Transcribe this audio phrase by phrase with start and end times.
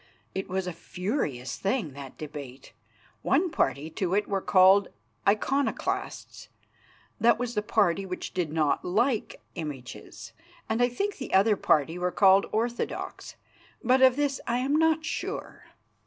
[0.33, 2.73] It was a furious thing, that debate.
[3.21, 4.87] One party to it were called
[5.27, 6.49] Iconoclasts,
[7.19, 10.33] that was the party which did not like images,
[10.67, 13.35] and I think the other party were called Orthodox,
[13.83, 15.65] but of this I am not sure.